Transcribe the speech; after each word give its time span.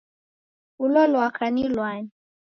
Ulo 0.83 1.01
lwaka 1.11 1.45
ni 1.53 1.63
lwani? 1.73 2.11